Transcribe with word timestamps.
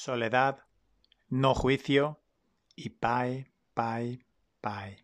soledad, 0.00 0.60
no 1.28 1.54
juicio 1.54 2.20
y 2.74 2.88
pai, 2.88 3.48
pai, 3.74 4.24
pai. 4.62 4.96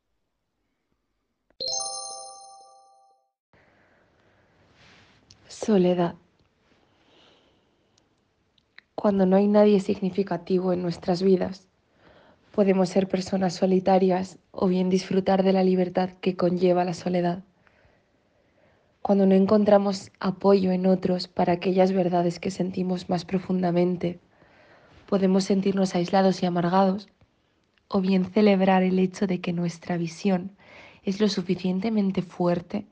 Soledad. 5.49 6.15
Cuando 8.95 9.27
no 9.27 9.37
hay 9.37 9.49
nadie 9.49 9.81
significativo 9.81 10.73
en 10.73 10.81
nuestras 10.81 11.23
vidas, 11.23 11.69
podemos 12.53 12.89
ser 12.89 13.07
personas 13.07 13.53
solitarias 13.53 14.39
o 14.51 14.67
bien 14.67 14.89
disfrutar 14.89 15.43
de 15.43 15.53
la 15.53 15.63
libertad 15.63 16.09
que 16.23 16.37
conlleva 16.37 16.85
la 16.85 16.95
soledad. 16.95 17.45
Cuando 19.03 19.27
no 19.27 19.35
encontramos 19.35 20.11
apoyo 20.21 20.73
en 20.73 20.87
otros 20.87 21.29
para 21.29 21.53
aquellas 21.53 21.93
verdades 21.93 22.41
que 22.41 22.51
sentimos 22.51 23.11
más 23.11 23.27
profundamente, 23.27 24.21
podemos 25.07 25.45
sentirnos 25.45 25.95
aislados 25.95 26.43
y 26.43 26.47
amargados, 26.47 27.09
o 27.89 28.01
bien 28.01 28.25
celebrar 28.25 28.83
el 28.83 28.99
hecho 28.99 29.27
de 29.27 29.41
que 29.41 29.53
nuestra 29.53 29.97
visión 29.97 30.57
es 31.03 31.21
lo 31.21 31.29
suficientemente 31.29 32.21
fuerte 32.23 32.87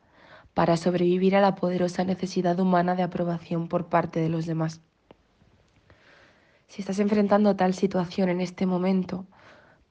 para 0.55 0.77
sobrevivir 0.77 1.35
a 1.35 1.41
la 1.41 1.57
poderosa 1.57 2.05
necesidad 2.05 2.59
humana 2.61 2.95
de 2.95 3.03
aprobación 3.03 3.69
por 3.69 3.89
parte 3.89 4.21
de 4.21 4.29
los 4.29 4.47
demás. 4.47 4.81
Si 6.69 6.81
estás 6.81 7.01
enfrentando 7.01 7.57
tal 7.57 7.75
situación 7.75 8.29
en 8.29 8.41
este 8.41 8.67
momento, 8.67 9.27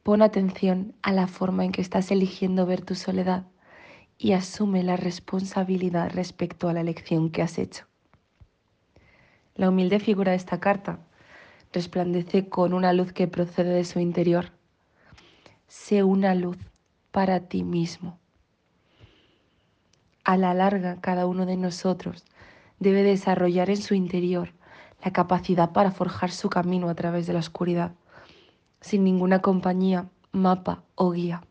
pon 0.03 0.21
atención 0.21 0.95
a 1.01 1.11
la 1.11 1.27
forma 1.27 1.65
en 1.65 1.71
que 1.71 1.81
estás 1.81 2.11
eligiendo 2.11 2.65
ver 2.65 2.81
tu 2.81 2.95
soledad 2.95 3.45
y 4.17 4.31
asume 4.33 4.83
la 4.83 4.95
responsabilidad 4.95 6.11
respecto 6.13 6.69
a 6.69 6.73
la 6.73 6.81
elección 6.81 7.29
que 7.29 7.41
has 7.41 7.57
hecho. 7.57 7.85
La 9.55 9.69
humilde 9.69 9.99
figura 9.99 10.31
de 10.31 10.37
esta 10.37 10.59
carta 10.59 10.99
resplandece 11.73 12.47
con 12.47 12.73
una 12.73 12.93
luz 12.93 13.11
que 13.11 13.27
procede 13.27 13.73
de 13.73 13.83
su 13.83 13.99
interior. 13.99 14.51
Sé 15.67 16.03
una 16.03 16.35
luz 16.35 16.57
para 17.11 17.41
ti 17.41 17.63
mismo. 17.63 18.19
A 20.23 20.37
la 20.37 20.53
larga, 20.53 21.01
cada 21.01 21.25
uno 21.25 21.45
de 21.45 21.57
nosotros 21.57 22.23
debe 22.79 23.03
desarrollar 23.03 23.69
en 23.69 23.81
su 23.81 23.95
interior 23.95 24.53
la 25.03 25.11
capacidad 25.11 25.73
para 25.73 25.91
forjar 25.91 26.31
su 26.31 26.49
camino 26.49 26.89
a 26.89 26.95
través 26.95 27.27
de 27.27 27.33
la 27.33 27.39
oscuridad, 27.39 27.93
sin 28.79 29.03
ninguna 29.03 29.41
compañía, 29.41 30.09
mapa 30.31 30.83
o 30.95 31.11
guía. 31.11 31.43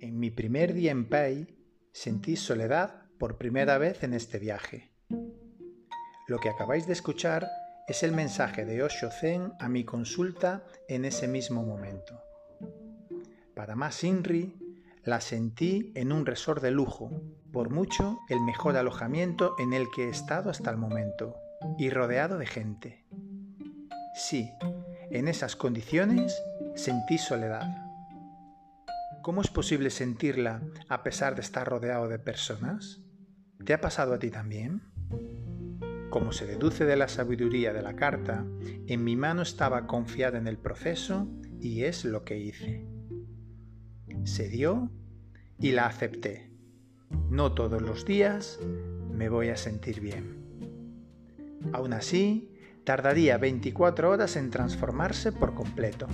En 0.00 0.18
mi 0.18 0.30
primer 0.30 0.74
día 0.74 0.90
en 0.90 1.08
Pai 1.08 1.46
Sentí 1.94 2.34
soledad 2.34 3.04
por 3.20 3.38
primera 3.38 3.78
vez 3.78 4.02
en 4.02 4.14
este 4.14 4.40
viaje. 4.40 4.90
Lo 6.26 6.40
que 6.40 6.48
acabáis 6.48 6.88
de 6.88 6.92
escuchar 6.92 7.48
es 7.86 8.02
el 8.02 8.10
mensaje 8.10 8.64
de 8.64 8.82
Osho 8.82 9.12
Zen 9.12 9.52
a 9.60 9.68
mi 9.68 9.84
consulta 9.84 10.64
en 10.88 11.04
ese 11.04 11.28
mismo 11.28 11.62
momento. 11.62 12.20
Para 13.54 13.76
más 13.76 14.02
Inri, 14.02 14.58
la 15.04 15.20
sentí 15.20 15.92
en 15.94 16.10
un 16.10 16.26
resort 16.26 16.60
de 16.60 16.72
lujo, 16.72 17.12
por 17.52 17.70
mucho 17.70 18.18
el 18.28 18.40
mejor 18.40 18.76
alojamiento 18.76 19.54
en 19.60 19.72
el 19.72 19.86
que 19.94 20.06
he 20.06 20.10
estado 20.10 20.50
hasta 20.50 20.72
el 20.72 20.76
momento, 20.76 21.36
y 21.78 21.90
rodeado 21.90 22.38
de 22.38 22.46
gente. 22.46 23.04
Sí, 24.16 24.50
en 25.10 25.28
esas 25.28 25.54
condiciones 25.54 26.42
sentí 26.74 27.18
soledad. 27.18 27.83
¿Cómo 29.24 29.40
es 29.40 29.48
posible 29.48 29.88
sentirla 29.88 30.60
a 30.90 31.02
pesar 31.02 31.34
de 31.34 31.40
estar 31.40 31.66
rodeado 31.66 32.08
de 32.08 32.18
personas? 32.18 33.00
¿Te 33.64 33.72
ha 33.72 33.80
pasado 33.80 34.12
a 34.12 34.18
ti 34.18 34.28
también? 34.28 34.82
Como 36.10 36.32
se 36.32 36.44
deduce 36.44 36.84
de 36.84 36.96
la 36.96 37.08
sabiduría 37.08 37.72
de 37.72 37.80
la 37.80 37.96
carta, 37.96 38.44
en 38.86 39.02
mi 39.02 39.16
mano 39.16 39.40
estaba 39.40 39.86
confiada 39.86 40.36
en 40.36 40.46
el 40.46 40.58
proceso 40.58 41.26
y 41.58 41.84
es 41.84 42.04
lo 42.04 42.22
que 42.22 42.36
hice. 42.36 42.86
Se 44.24 44.50
dio 44.50 44.92
y 45.58 45.72
la 45.72 45.86
acepté. 45.86 46.52
No 47.30 47.54
todos 47.54 47.80
los 47.80 48.04
días 48.04 48.58
me 49.10 49.30
voy 49.30 49.48
a 49.48 49.56
sentir 49.56 50.00
bien. 50.00 50.44
Aún 51.72 51.94
así, 51.94 52.52
tardaría 52.84 53.38
24 53.38 54.10
horas 54.10 54.36
en 54.36 54.50
transformarse 54.50 55.32
por 55.32 55.54
completo. 55.54 56.08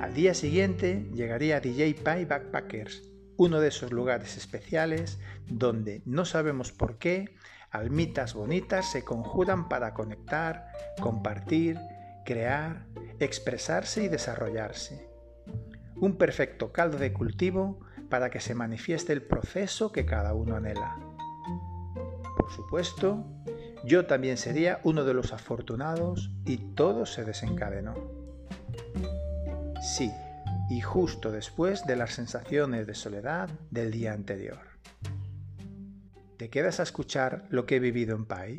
Al 0.00 0.14
día 0.14 0.32
siguiente 0.32 1.10
llegaría 1.12 1.60
DJ 1.60 1.94
Pie 1.94 2.24
Backpackers, 2.24 3.02
uno 3.36 3.60
de 3.60 3.68
esos 3.68 3.92
lugares 3.92 4.38
especiales 4.38 5.18
donde 5.46 6.00
no 6.06 6.24
sabemos 6.24 6.72
por 6.72 6.96
qué 6.96 7.36
almitas 7.70 8.32
bonitas 8.32 8.90
se 8.90 9.04
conjuran 9.04 9.68
para 9.68 9.92
conectar, 9.92 10.68
compartir, 11.02 11.78
crear, 12.24 12.86
expresarse 13.18 14.02
y 14.02 14.08
desarrollarse. 14.08 15.06
Un 15.96 16.16
perfecto 16.16 16.72
caldo 16.72 16.96
de 16.96 17.12
cultivo 17.12 17.80
para 18.08 18.30
que 18.30 18.40
se 18.40 18.54
manifieste 18.54 19.12
el 19.12 19.22
proceso 19.22 19.92
que 19.92 20.06
cada 20.06 20.32
uno 20.32 20.56
anhela. 20.56 20.96
Por 22.38 22.50
supuesto, 22.50 23.26
yo 23.84 24.06
también 24.06 24.38
sería 24.38 24.80
uno 24.82 25.04
de 25.04 25.12
los 25.12 25.34
afortunados 25.34 26.30
y 26.46 26.56
todo 26.74 27.04
se 27.04 27.26
desencadenó. 27.26 28.19
Sí, 29.80 30.12
y 30.68 30.82
justo 30.82 31.32
después 31.32 31.86
de 31.86 31.96
las 31.96 32.12
sensaciones 32.12 32.86
de 32.86 32.94
soledad 32.94 33.48
del 33.70 33.90
día 33.90 34.12
anterior. 34.12 34.60
¿Te 36.36 36.50
quedas 36.50 36.80
a 36.80 36.82
escuchar 36.82 37.46
lo 37.48 37.64
que 37.64 37.76
he 37.76 37.80
vivido 37.80 38.14
en 38.14 38.26
Pai? 38.26 38.56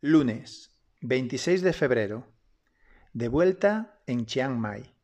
Lunes, 0.00 0.70
26 1.00 1.62
de 1.62 1.72
febrero. 1.72 2.32
De 3.12 3.26
vuelta 3.26 4.02
en 4.06 4.26
Chiang 4.26 4.56
Mai. 4.56 4.94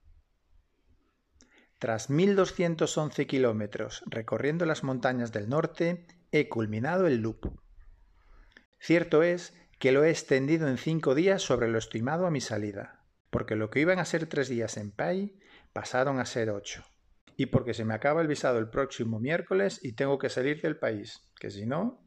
Tras 1.78 2.08
1.211 2.08 3.26
kilómetros 3.26 4.04
recorriendo 4.06 4.64
las 4.64 4.84
montañas 4.84 5.32
del 5.32 5.48
norte, 5.48 6.06
he 6.30 6.48
culminado 6.48 7.08
el 7.08 7.18
loop. 7.18 7.67
Cierto 8.78 9.22
es 9.22 9.54
que 9.78 9.92
lo 9.92 10.04
he 10.04 10.10
extendido 10.10 10.68
en 10.68 10.78
cinco 10.78 11.14
días 11.14 11.42
sobre 11.42 11.68
lo 11.68 11.78
estimado 11.78 12.26
a 12.26 12.30
mi 12.30 12.40
salida, 12.40 13.04
porque 13.30 13.56
lo 13.56 13.70
que 13.70 13.80
iban 13.80 13.98
a 13.98 14.04
ser 14.04 14.26
tres 14.26 14.48
días 14.48 14.76
en 14.76 14.90
Pai 14.90 15.38
pasaron 15.72 16.18
a 16.18 16.26
ser 16.26 16.50
ocho, 16.50 16.84
y 17.36 17.46
porque 17.46 17.74
se 17.74 17.84
me 17.84 17.94
acaba 17.94 18.20
el 18.20 18.26
visado 18.26 18.58
el 18.58 18.70
próximo 18.70 19.20
miércoles 19.20 19.80
y 19.82 19.92
tengo 19.92 20.18
que 20.18 20.30
salir 20.30 20.60
del 20.62 20.76
país, 20.76 21.28
que 21.38 21.50
si 21.50 21.66
no... 21.66 22.04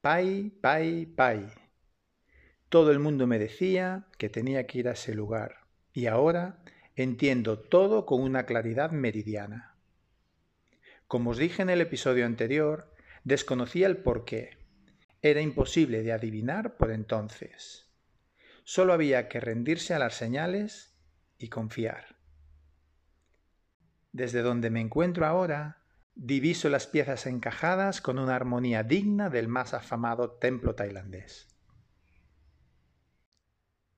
Pai, 0.00 0.50
Pai, 0.60 1.06
Pai. 1.06 1.50
Todo 2.68 2.90
el 2.90 2.98
mundo 2.98 3.26
me 3.26 3.38
decía 3.38 4.06
que 4.18 4.28
tenía 4.28 4.66
que 4.66 4.78
ir 4.78 4.88
a 4.88 4.92
ese 4.92 5.14
lugar, 5.14 5.66
y 5.92 6.06
ahora 6.06 6.62
entiendo 6.96 7.58
todo 7.58 8.06
con 8.06 8.20
una 8.20 8.46
claridad 8.46 8.90
meridiana. 8.90 9.76
Como 11.06 11.30
os 11.30 11.38
dije 11.38 11.62
en 11.62 11.70
el 11.70 11.80
episodio 11.80 12.26
anterior, 12.26 12.92
desconocía 13.24 13.86
el 13.86 13.98
porqué, 13.98 14.58
era 15.30 15.40
imposible 15.40 16.02
de 16.02 16.12
adivinar 16.12 16.76
por 16.76 16.90
entonces. 16.90 17.88
Solo 18.62 18.92
había 18.92 19.26
que 19.26 19.40
rendirse 19.40 19.94
a 19.94 19.98
las 19.98 20.14
señales 20.14 20.94
y 21.38 21.48
confiar. 21.48 22.16
Desde 24.12 24.42
donde 24.42 24.68
me 24.68 24.82
encuentro 24.82 25.24
ahora, 25.24 25.78
diviso 26.14 26.68
las 26.68 26.86
piezas 26.86 27.24
encajadas 27.24 28.02
con 28.02 28.18
una 28.18 28.36
armonía 28.36 28.82
digna 28.82 29.30
del 29.30 29.48
más 29.48 29.72
afamado 29.72 30.32
templo 30.32 30.74
tailandés. 30.74 31.48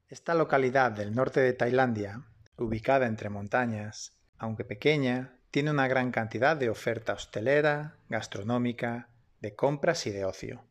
Esta 0.06 0.32
localidad 0.34 0.92
del 0.92 1.12
norte 1.12 1.40
de 1.40 1.52
Tailandia, 1.54 2.22
ubicada 2.56 3.06
entre 3.06 3.30
montañas, 3.30 4.16
aunque 4.38 4.64
pequeña, 4.64 5.40
tiene 5.50 5.72
una 5.72 5.88
gran 5.88 6.12
cantidad 6.12 6.56
de 6.56 6.70
oferta 6.70 7.14
hostelera, 7.14 7.96
gastronómica, 8.08 9.08
de 9.40 9.56
compras 9.56 10.06
y 10.06 10.12
de 10.12 10.24
ocio. 10.24 10.62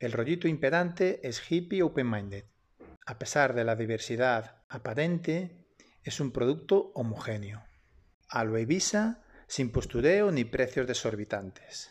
El 0.00 0.12
rollito 0.12 0.48
imperante 0.48 1.20
es 1.28 1.52
hippie 1.52 1.82
open-minded. 1.82 2.46
A 3.04 3.18
pesar 3.18 3.54
de 3.54 3.64
la 3.64 3.76
diversidad 3.76 4.62
aparente, 4.70 5.66
es 6.02 6.20
un 6.20 6.32
producto 6.32 6.90
homogéneo. 6.94 7.62
A 8.30 8.44
lo 8.44 8.58
Ibiza, 8.58 9.22
sin 9.46 9.70
postureo 9.70 10.32
ni 10.32 10.44
precios 10.44 10.86
desorbitantes. 10.86 11.90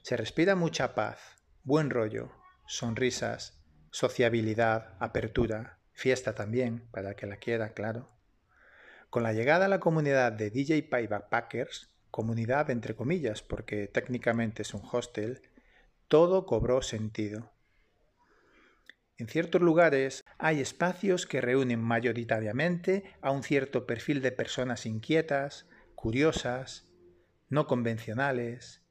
Se 0.00 0.16
respira 0.16 0.54
mucha 0.54 0.94
paz, 0.94 1.18
buen 1.64 1.90
rollo, 1.90 2.32
sonrisas, 2.66 3.62
sociabilidad, 3.90 4.96
apertura, 4.98 5.80
fiesta 5.92 6.34
también, 6.34 6.88
para 6.92 7.10
el 7.10 7.16
que 7.16 7.26
la 7.26 7.36
quiera, 7.36 7.74
claro. 7.74 8.08
Con 9.10 9.22
la 9.22 9.34
llegada 9.34 9.66
a 9.66 9.68
la 9.68 9.80
comunidad 9.80 10.32
de 10.32 10.48
DJ 10.48 10.84
Pie 10.84 11.08
Backpackers, 11.08 11.90
comunidad 12.10 12.70
entre 12.70 12.96
comillas 12.96 13.42
porque 13.42 13.86
técnicamente 13.86 14.62
es 14.62 14.72
un 14.72 14.80
hostel, 14.90 15.42
todo 16.08 16.46
cobró 16.46 16.82
sentido. 16.82 17.52
En 19.18 19.28
ciertos 19.28 19.60
lugares 19.60 20.24
hay 20.38 20.60
espacios 20.60 21.26
que 21.26 21.40
reúnen 21.40 21.80
mayoritariamente 21.80 23.16
a 23.20 23.30
un 23.30 23.42
cierto 23.42 23.86
perfil 23.86 24.22
de 24.22 24.32
personas 24.32 24.86
inquietas, 24.86 25.66
curiosas, 25.94 26.88
no 27.48 27.66
convencionales, 27.66 28.82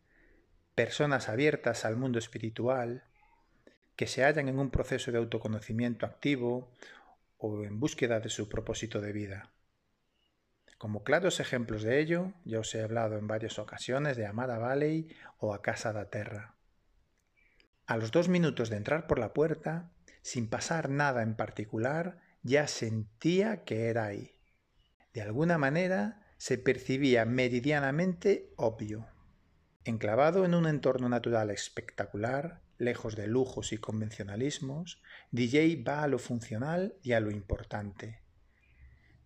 personas 0.76 1.30
abiertas 1.30 1.86
al 1.86 1.96
mundo 1.96 2.20
espiritual, 2.20 3.06
que 3.96 4.06
se 4.06 4.24
hallan 4.24 4.50
en 4.50 4.60
un 4.60 4.70
proceso 4.70 5.12
de 5.12 5.18
autoconocimiento 5.18 6.06
activo 6.06 6.72
o 7.38 7.64
en 7.64 7.80
búsqueda 7.80 8.20
de 8.20 8.30
su 8.30 8.48
propósito 8.50 9.02
de 9.02 9.14
vida. 9.14 9.52
Como 10.78 11.04
claros 11.04 11.40
ejemplos 11.40 11.82
de 11.82 12.00
ello, 12.00 12.34
ya 12.46 12.60
os 12.60 12.76
he 12.76 12.84
hablado 12.84 13.18
en 13.18 13.28
varias 13.28 13.58
ocasiones 13.58 14.18
de 14.18 14.28
Amada 14.28 14.60
Valley 14.60 15.08
o 15.40 15.54
a 15.56 15.64
Casa 15.64 15.94
da 15.94 16.10
Terra. 16.10 16.57
A 17.88 17.96
los 17.96 18.12
dos 18.12 18.28
minutos 18.28 18.70
de 18.70 18.76
entrar 18.76 19.08
por 19.08 19.18
la 19.18 19.34
puerta, 19.34 19.90
sin 20.22 20.50
pasar 20.50 20.90
nada 20.90 21.24
en 21.24 21.36
particular, 21.36 22.20
ya 22.44 22.68
sentía 22.68 23.64
que 23.64 23.88
era 23.88 24.06
ahí. 24.06 24.36
De 25.14 25.22
alguna 25.22 25.58
manera 25.58 26.22
se 26.38 26.58
percibía 26.58 27.24
meridianamente 27.24 28.52
obvio. 28.58 29.08
Enclavado 29.86 30.44
en 30.44 30.54
un 30.54 30.68
entorno 30.68 31.08
natural 31.08 31.50
espectacular, 31.50 32.62
lejos 32.78 33.16
de 33.16 33.28
lujos 33.28 33.72
y 33.72 33.78
convencionalismos, 33.78 35.02
DJ 35.32 35.82
va 35.88 36.04
a 36.04 36.08
lo 36.08 36.20
funcional 36.20 36.96
y 37.02 37.14
a 37.14 37.22
lo 37.22 37.32
importante. 37.32 38.22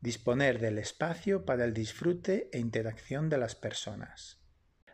Disponer 0.01 0.59
del 0.59 0.77
espacio 0.77 1.45
para 1.45 1.65
el 1.65 1.73
disfrute 1.73 2.47
e 2.53 2.59
interacción 2.59 3.27
de 3.27 3.39
las 3.39 3.55
personas. 3.55 4.39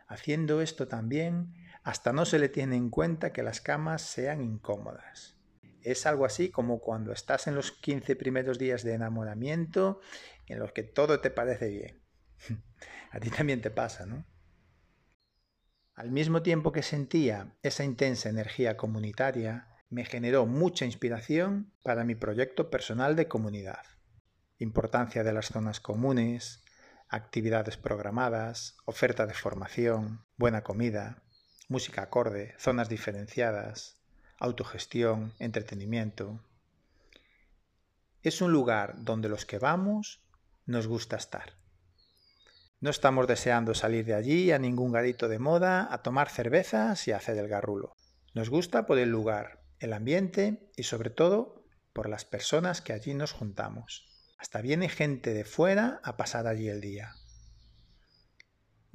Haciendo 0.06 0.62
esto 0.62 0.88
también, 0.88 1.54
hasta 1.88 2.12
no 2.12 2.26
se 2.26 2.38
le 2.38 2.50
tiene 2.50 2.76
en 2.76 2.90
cuenta 2.90 3.32
que 3.32 3.42
las 3.42 3.62
camas 3.62 4.02
sean 4.02 4.42
incómodas. 4.42 5.38
Es 5.80 6.04
algo 6.04 6.26
así 6.26 6.50
como 6.50 6.80
cuando 6.80 7.12
estás 7.12 7.46
en 7.46 7.54
los 7.54 7.72
15 7.72 8.14
primeros 8.14 8.58
días 8.58 8.82
de 8.82 8.92
enamoramiento 8.92 10.02
en 10.48 10.58
los 10.58 10.72
que 10.72 10.82
todo 10.82 11.20
te 11.20 11.30
parece 11.30 11.68
bien. 11.68 12.02
A 13.10 13.20
ti 13.20 13.30
también 13.30 13.62
te 13.62 13.70
pasa, 13.70 14.04
¿no? 14.04 14.26
Al 15.94 16.10
mismo 16.10 16.42
tiempo 16.42 16.72
que 16.72 16.82
sentía 16.82 17.56
esa 17.62 17.84
intensa 17.84 18.28
energía 18.28 18.76
comunitaria, 18.76 19.68
me 19.88 20.04
generó 20.04 20.44
mucha 20.44 20.84
inspiración 20.84 21.72
para 21.82 22.04
mi 22.04 22.14
proyecto 22.14 22.68
personal 22.68 23.16
de 23.16 23.28
comunidad. 23.28 23.82
Importancia 24.58 25.24
de 25.24 25.32
las 25.32 25.46
zonas 25.46 25.80
comunes, 25.80 26.62
actividades 27.08 27.78
programadas, 27.78 28.76
oferta 28.84 29.24
de 29.24 29.32
formación, 29.32 30.26
buena 30.36 30.62
comida, 30.62 31.22
música 31.68 32.00
acorde, 32.02 32.54
zonas 32.58 32.88
diferenciadas, 32.88 33.98
autogestión, 34.38 35.34
entretenimiento. 35.38 36.40
Es 38.22 38.40
un 38.40 38.52
lugar 38.52 38.94
donde 38.98 39.28
los 39.28 39.44
que 39.44 39.58
vamos 39.58 40.22
nos 40.64 40.86
gusta 40.86 41.16
estar. 41.16 41.52
No 42.80 42.88
estamos 42.88 43.26
deseando 43.26 43.74
salir 43.74 44.06
de 44.06 44.14
allí 44.14 44.50
a 44.50 44.58
ningún 44.58 44.92
garito 44.92 45.28
de 45.28 45.38
moda, 45.38 45.92
a 45.92 46.02
tomar 46.02 46.30
cervezas 46.30 47.06
y 47.06 47.12
a 47.12 47.18
hacer 47.18 47.36
el 47.36 47.48
garrulo. 47.48 47.96
Nos 48.32 48.48
gusta 48.48 48.86
por 48.86 48.98
el 48.98 49.10
lugar, 49.10 49.62
el 49.78 49.92
ambiente 49.92 50.70
y 50.76 50.84
sobre 50.84 51.10
todo 51.10 51.64
por 51.92 52.08
las 52.08 52.24
personas 52.24 52.80
que 52.80 52.94
allí 52.94 53.12
nos 53.12 53.32
juntamos. 53.32 54.06
Hasta 54.38 54.62
viene 54.62 54.88
gente 54.88 55.34
de 55.34 55.44
fuera 55.44 56.00
a 56.02 56.16
pasar 56.16 56.46
allí 56.46 56.68
el 56.68 56.80
día 56.80 57.14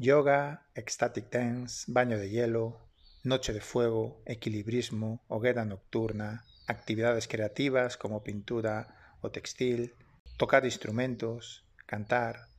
yoga, 0.03 0.67
ecstatic 0.75 1.31
dance, 1.31 1.85
baño 1.87 2.19
de 2.19 2.29
hielo, 2.29 2.89
noche 3.23 3.53
de 3.53 3.61
fuego, 3.61 4.21
equilibrismo, 4.25 5.23
hoguera 5.29 5.63
nocturna, 5.63 6.43
actividades 6.67 7.29
creativas 7.29 7.95
como 7.95 8.21
pintura 8.21 9.15
o 9.21 9.31
textil, 9.31 9.95
tocar 10.37 10.65
instrumentos, 10.65 11.65
cantar. 11.85 12.49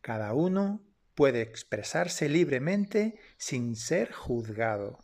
Cada 0.00 0.32
uno 0.34 0.80
puede 1.16 1.42
expresarse 1.42 2.28
libremente 2.28 3.18
sin 3.38 3.74
ser 3.74 4.12
juzgado. 4.12 5.00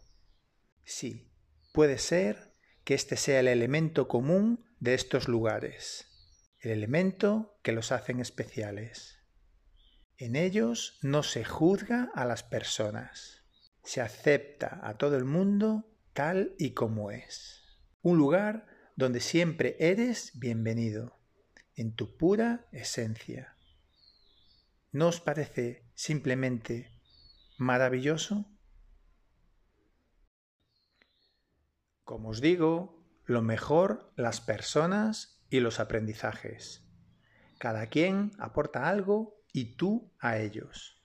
Sí, 0.85 1.29
puede 1.73 1.99
ser 1.99 2.53
que 2.85 2.95
este 2.95 3.17
sea 3.17 3.41
el 3.41 3.49
elemento 3.49 4.07
común 4.07 4.65
de 4.79 4.95
estos 4.95 5.27
lugares, 5.27 6.07
el 6.61 6.71
elemento 6.71 7.59
que 7.65 7.73
los 7.73 7.91
hacen 7.91 8.21
especiales. 8.21 9.14
En 10.17 10.37
ellos 10.37 10.99
no 11.03 11.25
se 11.25 11.45
juzga 11.45 12.11
a 12.15 12.25
las 12.25 12.45
personas, 12.45 13.43
se 13.83 14.01
acepta 14.01 14.81
a 14.85 14.97
todo 14.97 15.17
el 15.17 15.25
mundo 15.25 15.91
tal 16.13 16.55
y 16.57 16.71
como 16.71 17.11
es. 17.11 17.65
Un 18.01 18.19
lugar 18.19 18.67
donde 18.95 19.19
siempre 19.19 19.77
eres 19.81 20.39
bienvenido, 20.39 21.19
en 21.75 21.97
tu 21.97 22.17
pura 22.17 22.69
esencia. 22.71 23.57
¿No 24.93 25.09
os 25.09 25.21
parece 25.21 25.91
simplemente 25.95 26.93
maravilloso? 27.59 28.47
Como 32.05 32.29
os 32.29 32.41
digo, 32.41 33.05
lo 33.25 33.43
mejor 33.43 34.13
las 34.15 34.41
personas 34.41 35.43
y 35.51 35.59
los 35.59 35.81
aprendizajes. 35.81 36.85
Cada 37.59 37.89
quien 37.89 38.31
aporta 38.39 38.89
algo 38.89 39.34
y 39.55 39.77
tú 39.77 40.13
a 40.19 40.39
ellos. 40.39 41.01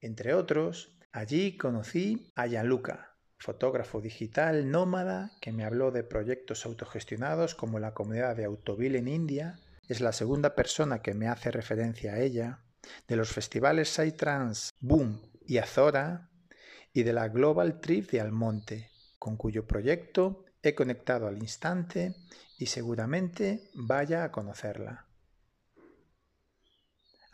Entre 0.00 0.32
otros, 0.32 0.96
allí 1.12 1.58
conocí 1.58 2.32
a 2.34 2.46
Gianluca, 2.46 3.14
fotógrafo 3.38 4.00
digital 4.00 4.70
nómada 4.70 5.32
que 5.42 5.52
me 5.52 5.64
habló 5.64 5.90
de 5.90 6.02
proyectos 6.02 6.64
autogestionados 6.64 7.54
como 7.54 7.78
la 7.78 7.92
comunidad 7.92 8.36
de 8.36 8.46
Autoville 8.46 8.98
en 8.98 9.08
India, 9.08 9.60
es 9.86 10.00
la 10.00 10.12
segunda 10.12 10.54
persona 10.54 11.02
que 11.02 11.12
me 11.12 11.28
hace 11.28 11.50
referencia 11.50 12.14
a 12.14 12.20
ella, 12.20 12.64
de 13.06 13.16
los 13.16 13.28
festivales 13.28 13.90
Psytrance 13.90 14.72
Boom 14.80 15.20
y 15.46 15.58
Azora 15.58 16.30
y 16.94 17.02
de 17.02 17.12
la 17.12 17.28
Global 17.28 17.80
Trip 17.80 18.10
de 18.12 18.22
Almonte, 18.22 18.90
con 19.18 19.36
cuyo 19.36 19.66
proyecto 19.66 20.46
he 20.62 20.74
conectado 20.74 21.26
al 21.26 21.36
instante 21.36 22.14
y 22.56 22.66
seguramente 22.66 23.68
vaya 23.74 24.24
a 24.24 24.32
conocerla 24.32 25.05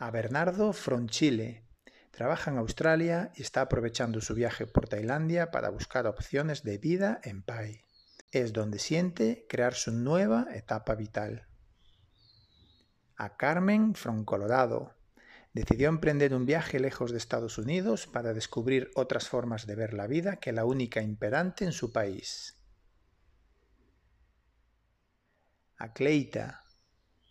a 0.03 0.11
Bernardo 0.11 0.73
Fronchile. 0.73 1.63
Trabaja 2.11 2.51
en 2.51 2.57
Australia 2.57 3.31
y 3.37 3.41
está 3.41 3.61
aprovechando 3.61 4.19
su 4.19 4.35
viaje 4.35 4.67
por 4.67 4.89
Tailandia 4.89 5.49
para 5.49 5.69
buscar 5.69 6.07
opciones 6.07 6.63
de 6.63 6.77
vida 6.77 7.21
en 7.23 7.41
Pai. 7.41 7.85
Es 8.29 8.51
donde 8.51 8.79
siente 8.79 9.45
crear 9.47 9.75
su 9.75 9.93
nueva 9.93 10.47
etapa 10.53 10.95
vital. 10.95 11.47
A 13.15 13.37
Carmen 13.37 13.95
from 13.95 14.25
Colorado. 14.25 14.93
Decidió 15.53 15.87
emprender 15.87 16.33
un 16.33 16.45
viaje 16.45 16.81
lejos 16.81 17.11
de 17.11 17.17
Estados 17.17 17.57
Unidos 17.57 18.05
para 18.05 18.33
descubrir 18.33 18.91
otras 18.95 19.29
formas 19.29 19.65
de 19.67 19.75
ver 19.75 19.93
la 19.93 20.07
vida 20.07 20.35
que 20.35 20.51
la 20.51 20.65
única 20.65 21.01
imperante 21.01 21.63
en 21.63 21.71
su 21.71 21.93
país. 21.93 22.57
A 25.77 25.93
Cleita, 25.93 26.62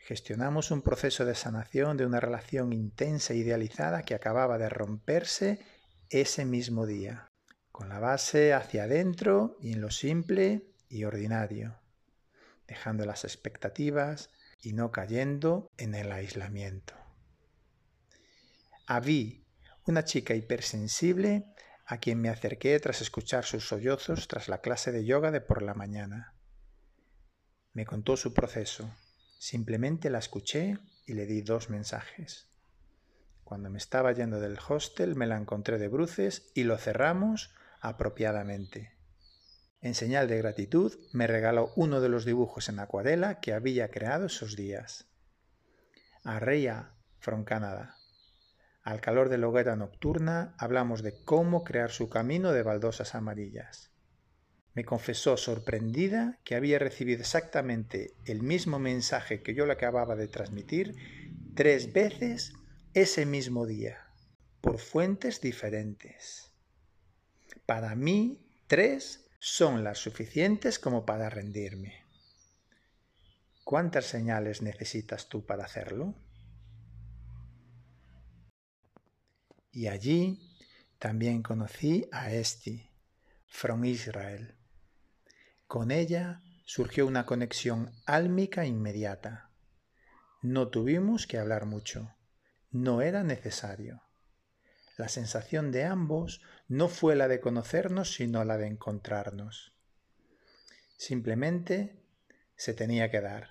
gestionamos 0.04 0.72
un 0.72 0.82
proceso 0.82 1.24
de 1.24 1.34
sanación 1.34 1.96
de 1.96 2.06
una 2.06 2.18
relación 2.18 2.72
intensa 2.72 3.34
e 3.34 3.36
idealizada 3.36 4.02
que 4.02 4.14
acababa 4.14 4.58
de 4.58 4.68
romperse 4.68 5.64
ese 6.10 6.44
mismo 6.44 6.86
día, 6.86 7.28
con 7.70 7.88
la 7.88 8.00
base 8.00 8.52
hacia 8.52 8.84
adentro 8.84 9.56
y 9.60 9.72
en 9.72 9.80
lo 9.80 9.90
simple 9.90 10.74
y 10.88 11.04
ordinario, 11.04 11.80
dejando 12.66 13.06
las 13.06 13.24
expectativas 13.24 14.30
y 14.60 14.72
no 14.72 14.90
cayendo 14.90 15.70
en 15.78 15.94
el 15.94 16.10
aislamiento. 16.10 16.94
Avi, 18.86 19.46
una 19.86 20.04
chica 20.04 20.34
hipersensible 20.34 21.46
a 21.86 21.98
quien 21.98 22.20
me 22.20 22.28
acerqué 22.28 22.78
tras 22.80 23.00
escuchar 23.02 23.44
sus 23.44 23.68
sollozos 23.68 24.26
tras 24.26 24.48
la 24.48 24.60
clase 24.60 24.90
de 24.92 25.04
yoga 25.04 25.30
de 25.30 25.40
por 25.40 25.62
la 25.62 25.74
mañana. 25.74 26.34
Me 27.72 27.86
contó 27.86 28.16
su 28.16 28.34
proceso, 28.34 28.90
Simplemente 29.42 30.08
la 30.08 30.20
escuché 30.20 30.78
y 31.04 31.14
le 31.14 31.26
di 31.26 31.42
dos 31.42 31.68
mensajes. 31.68 32.48
Cuando 33.42 33.70
me 33.70 33.78
estaba 33.78 34.12
yendo 34.12 34.38
del 34.38 34.56
hostel 34.56 35.16
me 35.16 35.26
la 35.26 35.36
encontré 35.36 35.78
de 35.78 35.88
bruces 35.88 36.52
y 36.54 36.62
lo 36.62 36.78
cerramos 36.78 37.52
apropiadamente. 37.80 38.96
En 39.80 39.96
señal 39.96 40.28
de 40.28 40.38
gratitud 40.38 40.94
me 41.12 41.26
regaló 41.26 41.72
uno 41.74 42.00
de 42.00 42.08
los 42.08 42.24
dibujos 42.24 42.68
en 42.68 42.78
acuarela 42.78 43.40
que 43.40 43.52
había 43.52 43.90
creado 43.90 44.26
esos 44.26 44.54
días. 44.54 45.08
Arreia, 46.22 46.92
from. 47.18 47.44
Al 48.84 49.00
calor 49.00 49.28
de 49.28 49.38
la 49.38 49.48
hoguera 49.48 49.74
nocturna 49.74 50.54
hablamos 50.56 51.02
de 51.02 51.20
cómo 51.24 51.64
crear 51.64 51.90
su 51.90 52.08
camino 52.08 52.52
de 52.52 52.62
baldosas 52.62 53.16
amarillas 53.16 53.91
me 54.74 54.84
confesó 54.84 55.36
sorprendida 55.36 56.38
que 56.44 56.54
había 56.54 56.78
recibido 56.78 57.20
exactamente 57.20 58.14
el 58.24 58.42
mismo 58.42 58.78
mensaje 58.78 59.42
que 59.42 59.54
yo 59.54 59.66
le 59.66 59.74
acababa 59.74 60.16
de 60.16 60.28
transmitir 60.28 60.94
tres 61.54 61.92
veces 61.92 62.54
ese 62.94 63.26
mismo 63.26 63.66
día, 63.66 63.98
por 64.60 64.78
fuentes 64.78 65.40
diferentes. 65.40 66.52
Para 67.66 67.94
mí, 67.94 68.46
tres 68.66 69.28
son 69.38 69.84
las 69.84 69.98
suficientes 69.98 70.78
como 70.78 71.04
para 71.04 71.28
rendirme. 71.28 72.06
¿Cuántas 73.64 74.06
señales 74.06 74.62
necesitas 74.62 75.28
tú 75.28 75.44
para 75.44 75.64
hacerlo? 75.64 76.14
Y 79.70 79.86
allí 79.86 80.56
también 80.98 81.42
conocí 81.42 82.06
a 82.12 82.32
Esti, 82.32 82.90
from 83.46 83.84
Israel. 83.84 84.61
Con 85.72 85.90
ella 85.90 86.42
surgió 86.66 87.06
una 87.06 87.24
conexión 87.24 87.92
álmica 88.04 88.66
inmediata. 88.66 89.48
No 90.42 90.68
tuvimos 90.68 91.26
que 91.26 91.38
hablar 91.38 91.64
mucho, 91.64 92.14
no 92.70 93.00
era 93.00 93.22
necesario. 93.22 94.02
La 94.98 95.08
sensación 95.08 95.72
de 95.72 95.84
ambos 95.84 96.42
no 96.68 96.88
fue 96.88 97.16
la 97.16 97.26
de 97.26 97.40
conocernos, 97.40 98.12
sino 98.12 98.44
la 98.44 98.58
de 98.58 98.66
encontrarnos. 98.66 99.72
Simplemente 100.98 102.04
se 102.54 102.74
tenía 102.74 103.10
que 103.10 103.22
dar. 103.22 103.48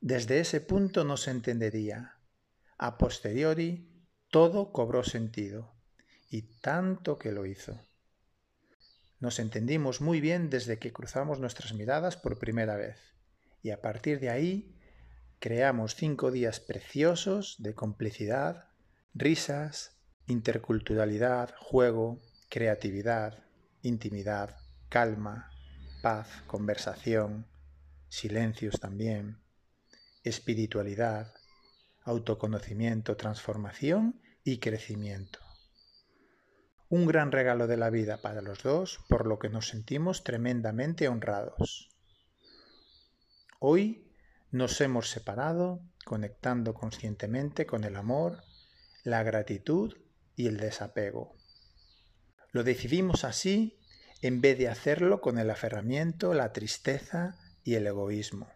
Desde 0.00 0.38
ese 0.38 0.60
punto 0.60 1.02
no 1.02 1.16
se 1.16 1.32
entendería. 1.32 2.18
A 2.78 2.98
posteriori, 2.98 4.06
todo 4.30 4.70
cobró 4.70 5.02
sentido, 5.02 5.74
y 6.30 6.42
tanto 6.60 7.18
que 7.18 7.32
lo 7.32 7.46
hizo. 7.46 7.80
Nos 9.22 9.38
entendimos 9.38 10.00
muy 10.00 10.20
bien 10.20 10.50
desde 10.50 10.80
que 10.80 10.92
cruzamos 10.92 11.38
nuestras 11.38 11.74
miradas 11.74 12.16
por 12.16 12.40
primera 12.40 12.74
vez, 12.74 12.96
y 13.62 13.70
a 13.70 13.80
partir 13.80 14.18
de 14.18 14.30
ahí 14.30 14.76
creamos 15.38 15.94
cinco 15.94 16.32
días 16.32 16.58
preciosos 16.58 17.54
de 17.60 17.72
complicidad, 17.72 18.70
risas, 19.14 19.96
interculturalidad, 20.26 21.54
juego, 21.56 22.20
creatividad, 22.50 23.44
intimidad, 23.82 24.56
calma, 24.88 25.52
paz, 26.02 26.26
conversación, 26.48 27.46
silencios 28.08 28.80
también, 28.80 29.38
espiritualidad, 30.24 31.32
autoconocimiento, 32.02 33.16
transformación 33.16 34.20
y 34.42 34.58
crecimiento. 34.58 35.38
Un 36.92 37.06
gran 37.06 37.32
regalo 37.32 37.68
de 37.68 37.78
la 37.78 37.88
vida 37.88 38.18
para 38.18 38.42
los 38.42 38.62
dos, 38.62 39.00
por 39.08 39.26
lo 39.26 39.38
que 39.38 39.48
nos 39.48 39.68
sentimos 39.68 40.24
tremendamente 40.24 41.08
honrados. 41.08 41.88
Hoy 43.60 44.12
nos 44.50 44.78
hemos 44.82 45.08
separado 45.08 45.80
conectando 46.04 46.74
conscientemente 46.74 47.64
con 47.64 47.84
el 47.84 47.96
amor, 47.96 48.44
la 49.04 49.22
gratitud 49.22 49.96
y 50.36 50.48
el 50.48 50.58
desapego. 50.58 51.34
Lo 52.50 52.62
decidimos 52.62 53.24
así 53.24 53.78
en 54.20 54.42
vez 54.42 54.58
de 54.58 54.68
hacerlo 54.68 55.22
con 55.22 55.38
el 55.38 55.48
aferramiento, 55.48 56.34
la 56.34 56.52
tristeza 56.52 57.38
y 57.64 57.76
el 57.76 57.86
egoísmo. 57.86 58.50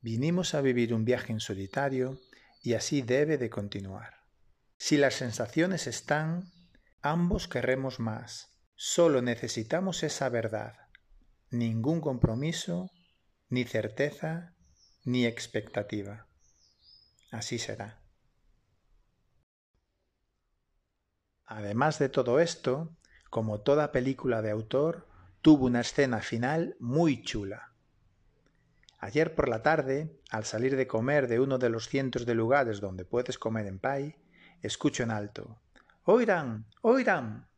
Vinimos 0.00 0.54
a 0.54 0.60
vivir 0.60 0.94
un 0.94 1.04
viaje 1.04 1.32
en 1.32 1.40
solitario 1.40 2.20
y 2.62 2.74
así 2.74 3.02
debe 3.02 3.36
de 3.36 3.50
continuar. 3.50 4.14
Si 4.78 4.96
las 4.96 5.14
sensaciones 5.14 5.88
están, 5.88 6.52
ambos 7.10 7.48
querremos 7.48 8.00
más. 8.00 8.58
Solo 8.74 9.22
necesitamos 9.22 10.02
esa 10.02 10.28
verdad. 10.28 10.74
Ningún 11.50 12.00
compromiso, 12.00 12.90
ni 13.48 13.64
certeza, 13.64 14.54
ni 15.04 15.24
expectativa. 15.24 16.26
Así 17.30 17.58
será. 17.58 18.02
Además 21.44 21.98
de 21.98 22.08
todo 22.08 22.40
esto, 22.40 22.96
como 23.30 23.60
toda 23.60 23.92
película 23.92 24.42
de 24.42 24.50
autor, 24.50 25.08
tuvo 25.42 25.66
una 25.66 25.80
escena 25.80 26.20
final 26.20 26.76
muy 26.80 27.22
chula. 27.22 27.72
Ayer 28.98 29.34
por 29.34 29.48
la 29.48 29.62
tarde, 29.62 30.20
al 30.30 30.44
salir 30.44 30.74
de 30.76 30.86
comer 30.86 31.28
de 31.28 31.38
uno 31.38 31.58
de 31.58 31.70
los 31.70 31.88
cientos 31.88 32.26
de 32.26 32.34
lugares 32.34 32.80
donde 32.80 33.04
puedes 33.04 33.38
comer 33.38 33.66
en 33.66 33.78
pay, 33.78 34.16
escucho 34.62 35.02
en 35.02 35.12
alto 35.12 35.60
¡Oirán! 36.08 36.66
¡Oirán! 36.82 37.48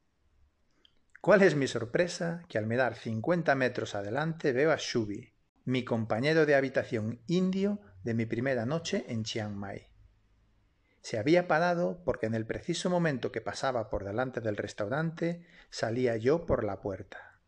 ¿Cuál 1.21 1.43
es 1.43 1.55
mi 1.55 1.67
sorpresa? 1.67 2.47
Que 2.49 2.57
al 2.57 2.67
mirar 2.67 2.95
cincuenta 2.95 3.55
metros 3.55 3.95
adelante 3.95 4.55
veo 4.55 4.73
a 4.73 4.77
Shubi, 4.79 5.35
mi 5.67 5.85
compañero 5.85 6.47
de 6.47 6.55
habitación 6.55 7.21
indio 7.27 7.79
de 8.05 8.15
mi 8.15 8.25
primera 8.25 8.65
noche 8.65 9.05
en 9.09 9.23
Chiang 9.23 9.55
Mai. 9.55 9.89
Se 11.03 11.19
había 11.19 11.47
parado 11.47 12.03
porque 12.07 12.25
en 12.25 12.35
el 12.35 12.47
preciso 12.47 12.89
momento 12.89 13.33
que 13.33 13.43
pasaba 13.43 13.91
por 13.91 14.05
delante 14.05 14.41
del 14.41 14.57
restaurante 14.57 15.47
salía 15.69 16.17
yo 16.17 16.47
por 16.47 16.65
la 16.65 16.81
puerta. 16.81 17.43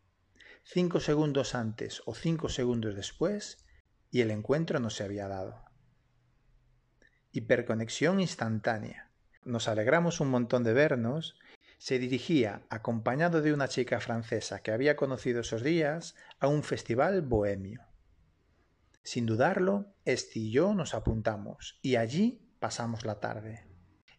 Cinco 0.61 0.99
segundos 0.99 1.55
antes 1.55 2.03
o 2.05 2.13
cinco 2.13 2.47
segundos 2.47 2.93
después 2.93 3.65
y 4.11 4.21
el 4.21 4.29
encuentro 4.29 4.79
no 4.79 4.91
se 4.91 5.03
había 5.03 5.27
dado. 5.27 5.65
Hiperconexión 7.31 8.19
instantánea. 8.19 9.10
Nos 9.43 9.67
alegramos 9.67 10.19
un 10.19 10.29
montón 10.29 10.63
de 10.63 10.73
vernos. 10.73 11.35
Se 11.79 11.97
dirigía, 11.97 12.61
acompañado 12.69 13.41
de 13.41 13.53
una 13.53 13.67
chica 13.67 13.99
francesa 13.99 14.61
que 14.61 14.71
había 14.71 14.95
conocido 14.95 15.41
esos 15.41 15.63
días, 15.63 16.15
a 16.39 16.47
un 16.47 16.61
festival 16.61 17.23
bohemio. 17.23 17.81
Sin 19.03 19.25
dudarlo, 19.25 19.95
este 20.05 20.39
y 20.39 20.51
yo 20.51 20.75
nos 20.75 20.93
apuntamos 20.93 21.79
y 21.81 21.95
allí 21.95 22.53
pasamos 22.59 23.03
la 23.03 23.19
tarde. 23.19 23.65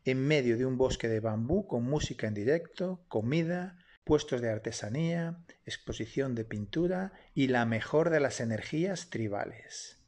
En 0.05 0.19
medio 0.26 0.59
de 0.59 0.67
un 0.67 0.76
bosque 0.76 1.09
de 1.09 1.21
bambú 1.21 1.69
con 1.69 1.85
música 1.85 2.26
en 2.26 2.35
directo, 2.35 3.05
comida, 3.07 3.79
puestos 4.02 4.41
de 4.41 4.50
artesanía, 4.50 5.38
exposición 5.64 6.35
de 6.35 6.45
pintura 6.45 7.12
y 7.33 7.47
la 7.47 7.64
mejor 7.64 8.11
de 8.11 8.19
las 8.19 8.41
energías 8.41 9.09
tribales. 9.09 10.02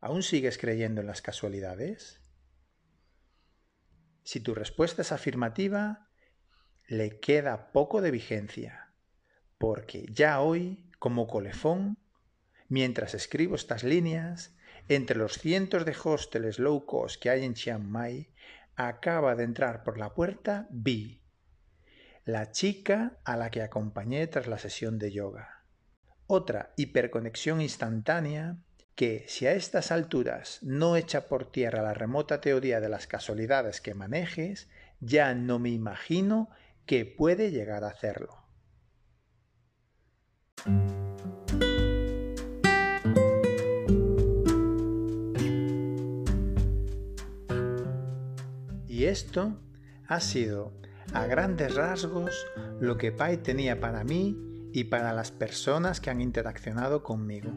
¿Aún 0.00 0.24
sigues 0.24 0.58
creyendo 0.58 1.00
en 1.00 1.06
las 1.06 1.22
casualidades? 1.22 2.25
Si 4.26 4.40
tu 4.40 4.56
respuesta 4.56 5.02
es 5.02 5.12
afirmativa, 5.12 6.08
le 6.88 7.20
queda 7.20 7.70
poco 7.70 8.02
de 8.02 8.10
vigencia, 8.10 8.92
porque 9.56 10.04
ya 10.10 10.40
hoy, 10.40 10.90
como 10.98 11.28
colefón, 11.28 11.96
mientras 12.68 13.14
escribo 13.14 13.54
estas 13.54 13.84
líneas, 13.84 14.56
entre 14.88 15.16
los 15.16 15.34
cientos 15.34 15.84
de 15.84 15.94
hosteles 16.02 16.58
low 16.58 16.86
cost 16.86 17.22
que 17.22 17.30
hay 17.30 17.44
en 17.44 17.54
Chiang 17.54 17.88
Mai, 17.88 18.32
acaba 18.74 19.36
de 19.36 19.44
entrar 19.44 19.84
por 19.84 19.96
la 19.96 20.12
puerta 20.12 20.66
Vi, 20.72 21.22
la 22.24 22.50
chica 22.50 23.20
a 23.24 23.36
la 23.36 23.52
que 23.52 23.62
acompañé 23.62 24.26
tras 24.26 24.48
la 24.48 24.58
sesión 24.58 24.98
de 24.98 25.12
yoga. 25.12 25.64
Otra 26.26 26.72
hiperconexión 26.76 27.60
instantánea 27.60 28.58
que, 28.96 29.26
si 29.28 29.46
a 29.46 29.52
estas 29.52 29.92
alturas 29.92 30.58
no 30.62 30.96
echa 30.96 31.28
por 31.28 31.50
tierra 31.52 31.82
la 31.82 31.92
remota 31.92 32.40
teoría 32.40 32.80
de 32.80 32.88
las 32.88 33.06
casualidades 33.06 33.82
que 33.82 33.94
manejes, 33.94 34.68
ya 35.00 35.34
no 35.34 35.58
me 35.58 35.68
imagino 35.68 36.48
que 36.86 37.04
puede 37.04 37.50
llegar 37.50 37.84
a 37.84 37.88
hacerlo. 37.88 38.42
Y 48.88 49.04
esto 49.04 49.60
ha 50.08 50.20
sido 50.20 50.72
a 51.12 51.26
grandes 51.26 51.74
rasgos 51.74 52.46
lo 52.80 52.96
que 52.96 53.12
Pai 53.12 53.36
tenía 53.36 53.78
para 53.78 54.04
mí 54.04 54.38
y 54.72 54.84
para 54.84 55.12
las 55.12 55.30
personas 55.30 56.00
que 56.00 56.08
han 56.08 56.22
interaccionado 56.22 57.02
conmigo. 57.02 57.52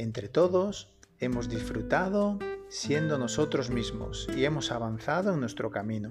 Entre 0.00 0.28
todos 0.28 0.88
hemos 1.18 1.50
disfrutado 1.50 2.38
siendo 2.70 3.18
nosotros 3.18 3.68
mismos 3.68 4.26
y 4.34 4.46
hemos 4.46 4.72
avanzado 4.72 5.34
en 5.34 5.40
nuestro 5.40 5.70
camino. 5.70 6.08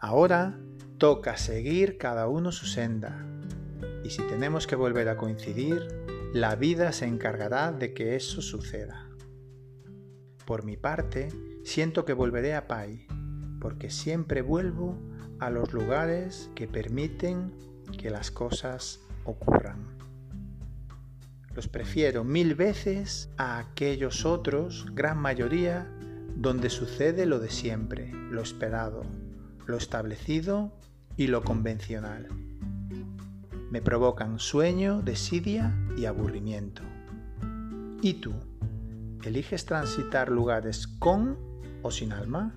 Ahora 0.00 0.58
toca 0.98 1.36
seguir 1.36 1.98
cada 1.98 2.26
uno 2.26 2.50
su 2.50 2.66
senda 2.66 3.24
y 4.02 4.10
si 4.10 4.22
tenemos 4.22 4.66
que 4.66 4.74
volver 4.74 5.08
a 5.08 5.16
coincidir, 5.16 5.86
la 6.34 6.56
vida 6.56 6.90
se 6.90 7.06
encargará 7.06 7.70
de 7.70 7.94
que 7.94 8.16
eso 8.16 8.42
suceda. 8.42 9.08
Por 10.44 10.64
mi 10.64 10.76
parte, 10.76 11.28
siento 11.62 12.04
que 12.04 12.12
volveré 12.12 12.56
a 12.56 12.66
Pai 12.66 13.06
porque 13.60 13.88
siempre 13.88 14.42
vuelvo 14.42 14.98
a 15.38 15.48
los 15.50 15.72
lugares 15.72 16.50
que 16.56 16.66
permiten 16.66 17.54
que 17.96 18.10
las 18.10 18.32
cosas 18.32 19.06
ocurran. 19.24 19.97
Los 21.58 21.66
prefiero 21.66 22.22
mil 22.22 22.54
veces 22.54 23.30
a 23.36 23.58
aquellos 23.58 24.24
otros, 24.24 24.86
gran 24.94 25.18
mayoría, 25.18 25.92
donde 26.36 26.70
sucede 26.70 27.26
lo 27.26 27.40
de 27.40 27.50
siempre, 27.50 28.12
lo 28.30 28.42
esperado, 28.42 29.02
lo 29.66 29.76
establecido 29.76 30.70
y 31.16 31.26
lo 31.26 31.42
convencional. 31.42 32.28
Me 33.72 33.82
provocan 33.82 34.38
sueño, 34.38 35.02
desidia 35.02 35.74
y 35.96 36.04
aburrimiento. 36.04 36.82
¿Y 38.02 38.14
tú? 38.20 38.34
¿Eliges 39.24 39.64
transitar 39.64 40.28
lugares 40.28 40.86
con 40.86 41.36
o 41.82 41.90
sin 41.90 42.12
alma? 42.12 42.54